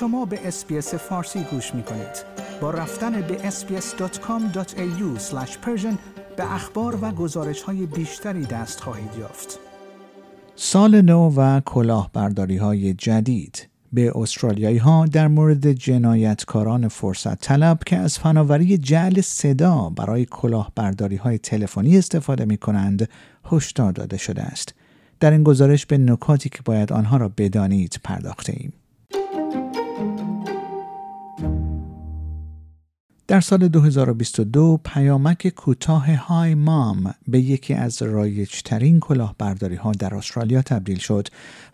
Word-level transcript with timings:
شما 0.00 0.24
به 0.24 0.48
اسپیس 0.48 0.94
فارسی 0.94 1.40
گوش 1.50 1.74
می 1.74 1.82
کنید. 1.82 2.24
با 2.60 2.70
رفتن 2.70 3.20
به 3.20 3.50
sbs.com.au 3.50 5.18
به 6.36 6.54
اخبار 6.54 6.98
و 7.02 7.10
گزارش 7.10 7.62
های 7.62 7.86
بیشتری 7.86 8.44
دست 8.46 8.80
خواهید 8.80 9.10
یافت. 9.18 9.58
سال 10.56 11.00
نو 11.00 11.32
و 11.36 11.60
کلاهبرداری 11.60 12.56
های 12.56 12.94
جدید 12.94 13.68
به 13.92 14.12
استرالیایی 14.14 14.78
ها 14.78 15.06
در 15.06 15.28
مورد 15.28 15.72
جنایتکاران 15.72 16.88
فرصت 16.88 17.40
طلب 17.40 17.78
که 17.86 17.96
از 17.96 18.18
فناوری 18.18 18.78
جعل 18.78 19.20
صدا 19.20 19.92
برای 19.96 20.26
کلاهبرداری 20.30 21.16
های 21.16 21.38
تلفنی 21.38 21.98
استفاده 21.98 22.44
می 22.44 22.56
کنند 22.56 23.08
هشدار 23.44 23.92
داده 23.92 24.16
شده 24.16 24.42
است. 24.42 24.74
در 25.20 25.30
این 25.30 25.42
گزارش 25.42 25.86
به 25.86 25.98
نکاتی 25.98 26.48
که 26.48 26.58
باید 26.64 26.92
آنها 26.92 27.16
را 27.16 27.30
بدانید 27.36 28.00
پرداخته 28.04 28.52
ایم. 28.56 28.72
در 33.28 33.40
سال 33.40 33.68
2022 33.68 34.80
پیامک 34.84 35.48
کوتاه 35.48 36.14
های 36.14 36.54
مام 36.54 37.14
به 37.28 37.40
یکی 37.40 37.74
از 37.74 38.02
رایجترین 38.02 39.00
کلاهبرداری 39.00 39.74
ها 39.74 39.92
در 39.92 40.14
استرالیا 40.14 40.62
تبدیل 40.62 40.98
شد 40.98 41.28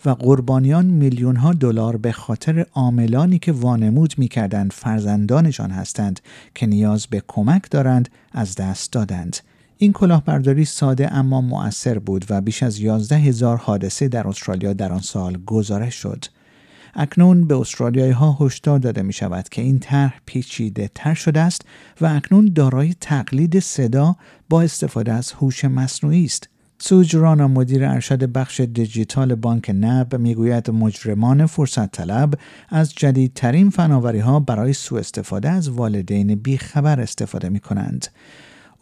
و 0.05 0.11
قربانیان 0.11 0.87
میلیون 0.87 1.37
ها 1.37 1.53
دلار 1.53 1.97
به 1.97 2.12
خاطر 2.12 2.67
عاملانی 2.75 3.39
که 3.39 3.53
وانمود 3.53 4.15
می‌کردند 4.19 4.73
فرزندانشان 4.73 5.71
هستند 5.71 6.21
که 6.55 6.67
نیاز 6.67 7.07
به 7.07 7.23
کمک 7.29 7.71
دارند 7.71 8.09
از 8.33 8.55
دست 8.55 8.93
دادند. 8.93 9.37
این 9.79 9.93
کلاهبرداری 9.93 10.65
ساده 10.65 11.15
اما 11.15 11.41
مؤثر 11.41 11.98
بود 11.98 12.25
و 12.31 12.41
بیش 12.41 12.62
از 12.62 12.79
11 12.79 13.17
هزار 13.17 13.57
حادثه 13.57 14.09
در 14.09 14.29
استرالیا 14.29 14.73
در 14.73 14.93
آن 14.93 15.01
سال 15.01 15.39
گزارش 15.47 15.95
شد. 15.95 16.25
اکنون 16.97 17.47
به 17.47 17.56
استرالیایی 17.56 18.12
ها 18.12 18.37
هشدار 18.41 18.78
داده 18.78 19.03
می 19.03 19.12
شود 19.12 19.48
که 19.48 19.62
این 19.62 19.78
طرح 19.78 20.20
پیچیده 20.27 20.91
تر 20.95 21.14
شده 21.14 21.41
است 21.41 21.62
و 22.00 22.06
اکنون 22.06 22.53
دارای 22.55 22.95
تقلید 23.00 23.59
صدا 23.59 24.17
با 24.48 24.62
استفاده 24.62 25.12
از 25.12 25.33
هوش 25.33 25.65
مصنوعی 25.65 26.25
است. 26.25 26.48
سوج 26.78 27.17
رانا 27.17 27.48
مدیر 27.48 27.84
ارشد 27.84 28.25
بخش 28.25 28.61
دیجیتال 28.61 29.34
بانک 29.34 29.70
نب 29.81 30.17
می‌گوید 30.17 30.70
مجرمان 30.70 31.47
فرصت 31.47 31.92
طلب 31.92 32.34
از 32.69 32.95
جدیدترین 32.95 33.70
فناوری 33.70 34.19
ها 34.19 34.41
برای 34.41 34.72
سوء 34.72 34.98
استفاده 34.98 35.48
از 35.50 35.69
والدین 35.69 36.34
بیخبر 36.34 37.00
استفاده 37.00 37.48
می 37.48 37.61
کنند. 37.61 38.06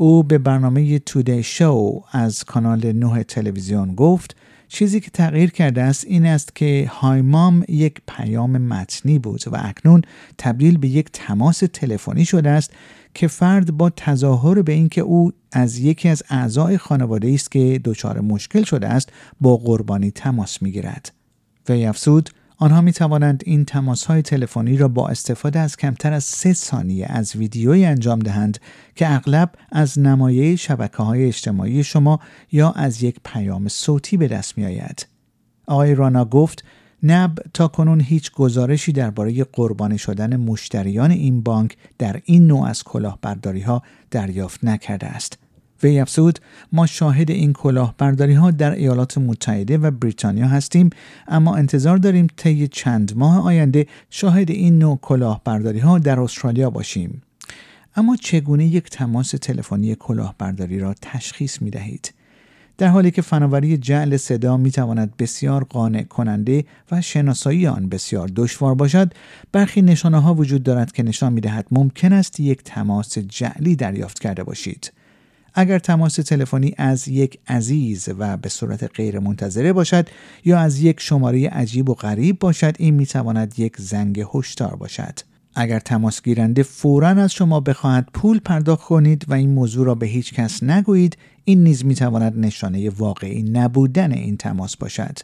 او 0.03 0.23
به 0.23 0.39
برنامه 0.39 0.99
تودی 0.99 1.43
شو 1.43 2.03
از 2.13 2.45
کانال 2.45 2.93
9 2.93 3.25
تلویزیون 3.25 3.95
گفت 3.95 4.37
چیزی 4.69 5.01
که 5.01 5.11
تغییر 5.11 5.51
کرده 5.51 5.83
است 5.83 6.05
این 6.05 6.27
است 6.27 6.57
که 6.57 6.91
هایمام 6.93 7.65
یک 7.69 8.01
پیام 8.09 8.59
متنی 8.59 9.19
بود 9.19 9.43
و 9.47 9.57
اکنون 9.61 10.03
تبدیل 10.39 10.79
به 10.79 10.89
یک 10.89 11.09
تماس 11.13 11.59
تلفنی 11.73 12.25
شده 12.25 12.51
است 12.51 12.71
که 13.15 13.29
فرد 13.29 13.77
با 13.77 13.91
تظاهر 13.91 14.63
به 14.63 14.73
اینکه 14.73 15.01
او 15.01 15.33
از 15.53 15.79
یکی 15.79 16.09
از 16.09 16.23
اعضای 16.29 16.79
خانواده 16.79 17.33
است 17.35 17.51
که 17.51 17.81
دچار 17.85 18.21
مشکل 18.21 18.63
شده 18.63 18.89
است 18.89 19.13
با 19.41 19.57
قربانی 19.57 20.11
تماس 20.11 20.63
می‌گیرد. 20.63 21.13
وی 21.69 21.87
افزود 21.87 22.31
آنها 22.63 22.81
می 22.81 22.93
توانند 22.93 23.43
این 23.47 23.65
تماس 23.65 24.05
های 24.05 24.23
تلفنی 24.23 24.77
را 24.77 24.89
با 24.89 25.09
استفاده 25.09 25.59
از 25.59 25.77
کمتر 25.77 26.13
از 26.13 26.25
سه 26.25 26.53
ثانیه 26.53 27.07
از 27.07 27.37
ویدیویی 27.37 27.85
انجام 27.85 28.19
دهند 28.19 28.59
که 28.95 29.15
اغلب 29.15 29.51
از 29.73 29.99
نمایه 29.99 30.57
شبکه 30.57 31.03
های 31.03 31.27
اجتماعی 31.27 31.85
شما 31.85 32.21
یا 32.53 32.71
از 32.71 33.03
یک 33.03 33.17
پیام 33.25 33.69
صوتی 33.69 34.17
به 34.17 34.29
دست 34.29 34.59
می 34.59 34.65
آید. 34.65 35.07
آقای 35.67 35.95
رانا 35.95 36.25
گفت 36.25 36.65
نب 37.03 37.39
تا 37.55 37.69
کنون 37.69 38.01
هیچ 38.01 38.33
گزارشی 38.33 38.93
درباره 38.93 39.45
قربانی 39.45 39.99
شدن 39.99 40.37
مشتریان 40.37 41.11
این 41.11 41.43
بانک 41.43 41.77
در 41.99 42.21
این 42.25 42.47
نوع 42.47 42.67
از 42.67 42.83
کلاهبرداری 42.83 43.61
ها 43.61 43.83
دریافت 44.11 44.65
نکرده 44.65 45.07
است. 45.07 45.39
وی 45.83 46.01
افزود 46.01 46.39
ما 46.73 46.87
شاهد 46.87 47.31
این 47.31 47.53
کلاهبرداری 47.53 48.35
ها 48.35 48.51
در 48.51 48.71
ایالات 48.71 49.19
متحده 49.19 49.79
و 49.79 49.91
بریتانیا 49.91 50.47
هستیم 50.47 50.91
اما 51.29 51.57
انتظار 51.57 51.97
داریم 51.97 52.27
طی 52.37 52.69
چند 52.69 53.17
ماه 53.17 53.45
آینده 53.47 53.87
شاهد 54.11 54.51
این 54.51 54.79
نوع 54.79 54.99
کلاهبرداری 55.03 55.79
ها 55.79 55.99
در 55.99 56.21
استرالیا 56.21 56.71
باشیم 56.71 57.23
اما 57.97 58.17
چگونه 58.17 58.67
یک 58.67 58.91
تماس 58.91 59.31
تلفنی 59.31 59.95
کلاهبرداری 59.95 60.79
را 60.79 60.95
تشخیص 61.03 61.63
می 61.63 61.71
دهید؟ 61.71 62.15
در 62.79 62.89
حالی 62.89 63.11
که 63.11 63.23
فناوری 63.23 63.77
جعل 63.77 64.17
صدا 64.17 64.57
می 64.57 64.71
تواند 64.71 65.17
بسیار 65.17 65.65
قانع 65.65 66.03
کننده 66.03 66.65
و 66.91 67.01
شناسایی 67.01 67.67
آن 67.67 67.89
بسیار 67.89 68.31
دشوار 68.37 68.75
باشد 68.75 69.15
برخی 69.53 69.83
نشانه 69.83 70.21
ها 70.21 70.35
وجود 70.35 70.63
دارد 70.63 70.93
که 70.93 71.03
نشان 71.03 71.33
می 71.33 71.41
دهد 71.41 71.67
ممکن 71.71 72.13
است 72.13 72.41
یک 72.41 72.63
تماس 72.65 73.19
جعلی 73.19 73.77
دریافت 73.77 74.19
کرده 74.19 74.45
باشید 74.45 74.93
اگر 75.55 75.79
تماس 75.79 76.15
تلفنی 76.15 76.75
از 76.77 77.09
یک 77.09 77.39
عزیز 77.49 78.09
و 78.19 78.37
به 78.37 78.49
صورت 78.49 78.91
غیر 78.97 79.19
منتظره 79.19 79.73
باشد 79.73 80.09
یا 80.45 80.59
از 80.59 80.79
یک 80.79 81.01
شماره 81.01 81.49
عجیب 81.49 81.89
و 81.89 81.95
غریب 81.95 82.39
باشد 82.39 82.75
این 82.79 82.95
می 82.95 83.07
تواند 83.07 83.59
یک 83.59 83.77
زنگ 83.79 84.25
هشدار 84.35 84.77
باشد. 84.77 85.19
اگر 85.55 85.79
تماس 85.79 86.23
گیرنده 86.23 86.63
فورا 86.63 87.09
از 87.09 87.33
شما 87.33 87.61
بخواهد 87.61 88.09
پول 88.15 88.39
پرداخت 88.39 88.85
کنید 88.85 89.25
و 89.29 89.35
این 89.35 89.51
موضوع 89.51 89.87
را 89.87 89.95
به 89.95 90.07
هیچ 90.07 90.35
کس 90.35 90.63
نگویید 90.63 91.17
این 91.45 91.65
نیز 91.65 91.85
می 91.85 91.95
تواند 91.95 92.39
نشانه 92.39 92.91
واقعی 92.91 93.43
نبودن 93.43 94.13
این 94.13 94.37
تماس 94.37 94.77
باشد. 94.77 95.19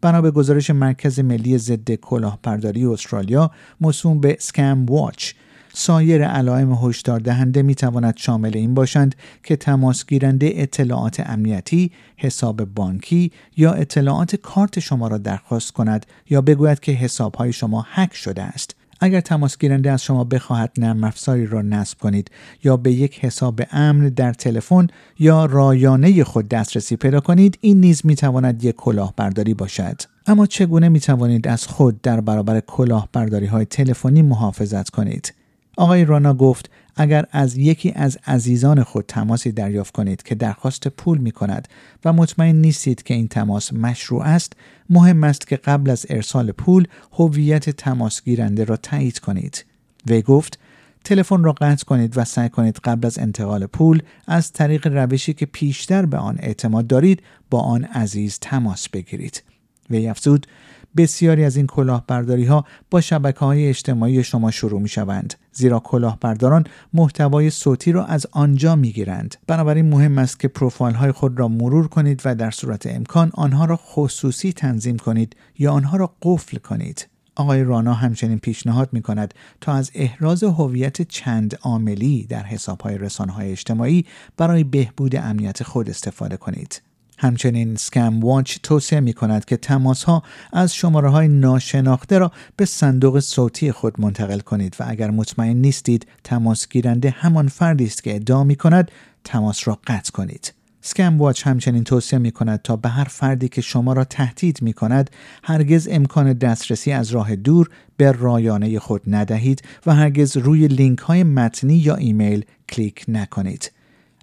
بنا 0.00 0.22
به 0.22 0.30
گزارش 0.30 0.70
مرکز 0.70 1.20
ملی 1.20 1.58
ضد 1.58 1.94
کلاهبرداری 1.94 2.84
استرالیا 2.84 3.50
موسوم 3.80 4.20
به 4.20 4.36
سکم 4.40 4.86
واچ 4.86 5.32
سایر 5.78 6.24
علائم 6.24 6.72
هشدار 6.72 7.20
دهنده 7.20 7.62
می 7.62 7.74
تواند 7.74 8.16
شامل 8.16 8.50
این 8.54 8.74
باشند 8.74 9.14
که 9.42 9.56
تماس 9.56 10.06
گیرنده 10.06 10.52
اطلاعات 10.54 11.20
امنیتی، 11.20 11.90
حساب 12.16 12.64
بانکی 12.64 13.32
یا 13.56 13.72
اطلاعات 13.72 14.36
کارت 14.36 14.80
شما 14.80 15.08
را 15.08 15.18
درخواست 15.18 15.72
کند 15.72 16.06
یا 16.30 16.40
بگوید 16.40 16.80
که 16.80 16.92
حسابهای 16.92 17.52
شما 17.52 17.86
هک 17.88 18.14
شده 18.14 18.42
است. 18.42 18.74
اگر 19.00 19.20
تماس 19.20 19.58
گیرنده 19.58 19.90
از 19.90 20.02
شما 20.02 20.24
بخواهد 20.24 20.72
نرم 20.78 21.04
افزاری 21.04 21.46
را 21.46 21.62
نصب 21.62 21.98
کنید 21.98 22.30
یا 22.64 22.76
به 22.76 22.92
یک 22.92 23.18
حساب 23.24 23.60
امن 23.70 24.08
در 24.08 24.32
تلفن 24.32 24.86
یا 25.18 25.46
رایانه 25.46 26.24
خود 26.24 26.48
دسترسی 26.48 26.96
پیدا 26.96 27.20
کنید 27.20 27.58
این 27.60 27.80
نیز 27.80 28.06
می 28.06 28.14
تواند 28.14 28.64
یک 28.64 28.76
کلاهبرداری 28.76 29.54
باشد 29.54 30.02
اما 30.26 30.46
چگونه 30.46 30.88
می 30.88 31.00
توانید 31.00 31.48
از 31.48 31.66
خود 31.66 32.00
در 32.02 32.20
برابر 32.20 32.60
کلاهبرداری 32.60 33.46
های 33.46 33.64
تلفنی 33.64 34.22
محافظت 34.22 34.90
کنید 34.90 35.34
آقای 35.76 36.04
رانا 36.04 36.34
گفت 36.34 36.70
اگر 36.96 37.26
از 37.30 37.56
یکی 37.56 37.92
از 37.92 38.18
عزیزان 38.26 38.82
خود 38.82 39.04
تماسی 39.08 39.52
دریافت 39.52 39.94
کنید 39.94 40.22
که 40.22 40.34
درخواست 40.34 40.88
پول 40.88 41.18
می 41.18 41.30
کند 41.30 41.68
و 42.04 42.12
مطمئن 42.12 42.56
نیستید 42.56 43.02
که 43.02 43.14
این 43.14 43.28
تماس 43.28 43.72
مشروع 43.72 44.22
است 44.22 44.52
مهم 44.90 45.24
است 45.24 45.46
که 45.46 45.56
قبل 45.56 45.90
از 45.90 46.06
ارسال 46.10 46.52
پول 46.52 46.86
هویت 47.12 47.70
تماس 47.70 48.22
گیرنده 48.22 48.64
را 48.64 48.76
تایید 48.76 49.18
کنید. 49.18 49.64
وی 50.06 50.22
گفت 50.22 50.58
تلفن 51.04 51.44
را 51.44 51.52
قطع 51.52 51.84
کنید 51.84 52.18
و 52.18 52.24
سعی 52.24 52.48
کنید 52.48 52.80
قبل 52.84 53.06
از 53.06 53.18
انتقال 53.18 53.66
پول 53.66 54.02
از 54.26 54.52
طریق 54.52 54.86
روشی 54.86 55.34
که 55.34 55.46
پیشتر 55.46 56.06
به 56.06 56.16
آن 56.16 56.36
اعتماد 56.40 56.86
دارید 56.86 57.22
با 57.50 57.60
آن 57.60 57.84
عزیز 57.84 58.38
تماس 58.40 58.88
بگیرید. 58.88 59.42
وی 59.90 60.08
افزود 60.08 60.46
بسیاری 60.96 61.44
از 61.44 61.56
این 61.56 61.66
کلاهبرداری 61.66 62.44
ها 62.44 62.64
با 62.90 63.00
شبکه 63.00 63.38
های 63.38 63.68
اجتماعی 63.68 64.24
شما 64.24 64.50
شروع 64.50 64.80
می 64.80 64.88
شوند 64.88 65.34
زیرا 65.52 65.80
کلاهبرداران 65.80 66.64
محتوای 66.92 67.50
صوتی 67.50 67.92
را 67.92 68.04
از 68.04 68.26
آنجا 68.32 68.76
می 68.76 68.92
گیرند 68.92 69.36
بنابراین 69.46 69.88
مهم 69.88 70.18
است 70.18 70.40
که 70.40 70.48
پروفایل 70.48 70.94
های 70.94 71.12
خود 71.12 71.38
را 71.38 71.48
مرور 71.48 71.88
کنید 71.88 72.22
و 72.24 72.34
در 72.34 72.50
صورت 72.50 72.86
امکان 72.86 73.30
آنها 73.34 73.64
را 73.64 73.76
خصوصی 73.76 74.52
تنظیم 74.52 74.96
کنید 74.96 75.36
یا 75.58 75.72
آنها 75.72 75.96
را 75.96 76.14
قفل 76.22 76.56
کنید 76.56 77.08
آقای 77.36 77.64
رانا 77.64 77.94
همچنین 77.94 78.38
پیشنهاد 78.38 78.88
می 78.92 79.02
کند 79.02 79.34
تا 79.60 79.72
از 79.72 79.90
احراز 79.94 80.44
هویت 80.44 81.02
چند 81.02 81.58
عاملی 81.62 82.26
در 82.26 82.42
حساب 82.42 82.80
های 82.80 82.98
رسانه 82.98 83.32
های 83.32 83.50
اجتماعی 83.50 84.04
برای 84.36 84.64
بهبود 84.64 85.16
امنیت 85.16 85.62
خود 85.62 85.90
استفاده 85.90 86.36
کنید. 86.36 86.82
همچنین 87.18 87.76
سکم 87.76 88.20
واچ 88.20 88.56
توصیه 88.62 89.00
می 89.00 89.12
کند 89.12 89.44
که 89.44 89.56
تماس 89.56 90.04
ها 90.04 90.22
از 90.52 90.74
شماره 90.74 91.08
های 91.08 91.28
ناشناخته 91.28 92.18
را 92.18 92.32
به 92.56 92.64
صندوق 92.64 93.20
صوتی 93.20 93.72
خود 93.72 94.00
منتقل 94.00 94.40
کنید 94.40 94.76
و 94.80 94.84
اگر 94.88 95.10
مطمئن 95.10 95.56
نیستید 95.56 96.06
تماس 96.24 96.68
گیرنده 96.68 97.10
همان 97.10 97.48
فردی 97.48 97.84
است 97.84 98.02
که 98.02 98.16
ادعا 98.16 98.44
می 98.44 98.56
کند 98.56 98.90
تماس 99.24 99.68
را 99.68 99.78
قطع 99.86 100.12
کنید. 100.12 100.52
سکم 100.80 101.18
واچ 101.18 101.46
همچنین 101.46 101.84
توصیه 101.84 102.18
می 102.18 102.30
کند 102.30 102.62
تا 102.62 102.76
به 102.76 102.88
هر 102.88 103.04
فردی 103.04 103.48
که 103.48 103.60
شما 103.60 103.92
را 103.92 104.04
تهدید 104.04 104.62
می 104.62 104.72
کند 104.72 105.10
هرگز 105.44 105.88
امکان 105.90 106.32
دسترسی 106.32 106.92
از 106.92 107.10
راه 107.10 107.36
دور 107.36 107.70
به 107.96 108.12
رایانه 108.12 108.78
خود 108.78 109.02
ندهید 109.06 109.62
و 109.86 109.94
هرگز 109.94 110.36
روی 110.36 110.68
لینک 110.68 110.98
های 110.98 111.22
متنی 111.22 111.76
یا 111.76 111.94
ایمیل 111.94 112.44
کلیک 112.68 113.04
نکنید. 113.08 113.72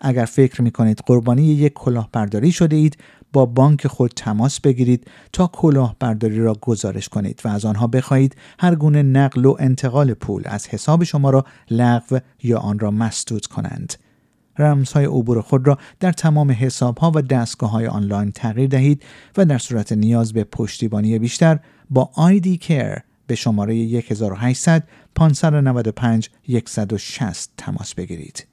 اگر 0.03 0.25
فکر 0.25 0.61
می 0.61 0.71
کنید 0.71 0.99
قربانی 1.05 1.43
یک 1.43 1.73
کلاهبرداری 1.73 2.51
شده 2.51 2.75
اید 2.75 2.97
با 3.33 3.45
بانک 3.45 3.87
خود 3.87 4.11
تماس 4.15 4.59
بگیرید 4.59 5.07
تا 5.33 5.47
کلاهبرداری 5.47 6.39
را 6.39 6.53
گزارش 6.61 7.09
کنید 7.09 7.41
و 7.45 7.47
از 7.47 7.65
آنها 7.65 7.87
بخواهید 7.87 8.35
هر 8.59 8.75
گونه 8.75 9.03
نقل 9.03 9.45
و 9.45 9.55
انتقال 9.59 10.13
پول 10.13 10.43
از 10.45 10.67
حساب 10.67 11.03
شما 11.03 11.29
را 11.29 11.45
لغو 11.71 12.17
یا 12.43 12.59
آن 12.59 12.79
را 12.79 12.91
مسدود 12.91 13.45
کنند. 13.45 13.93
رمزهای 14.59 15.05
عبور 15.05 15.41
خود 15.41 15.67
را 15.67 15.77
در 15.99 16.11
تمام 16.11 16.51
حساب 16.51 16.97
ها 16.97 17.11
و 17.15 17.21
دستگاه 17.21 17.71
های 17.71 17.87
آنلاین 17.87 18.31
تغییر 18.31 18.69
دهید 18.69 19.03
و 19.37 19.45
در 19.45 19.57
صورت 19.57 19.91
نیاز 19.91 20.33
به 20.33 20.43
پشتیبانی 20.43 21.19
بیشتر 21.19 21.59
با 21.89 22.09
IDCARE 22.15 22.95
به 23.27 23.35
شماره 23.35 23.73
1800 23.75 24.83
595 25.15 26.29
160 26.65 27.49
تماس 27.57 27.95
بگیرید. 27.95 28.52